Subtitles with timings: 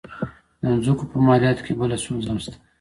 [0.61, 2.57] د مځکو په مالیاتو کې بله ستونزه هم شته.